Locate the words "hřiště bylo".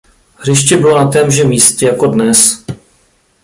0.37-0.97